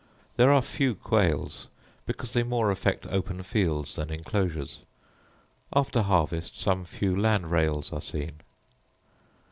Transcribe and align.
There 0.35 0.51
are 0.51 0.63
few 0.63 0.95
quails, 0.95 1.67
because 2.07 2.33
they 2.33 2.41
more 2.41 2.71
affect 2.71 3.05
open 3.05 3.43
fields 3.43 3.93
than 3.93 4.09
enclosures; 4.09 4.79
after 5.75 6.01
harvest 6.01 6.59
some 6.59 6.85
few 6.85 7.15
landrails 7.15 7.93
are 7.93 8.01
seen. 8.01 8.39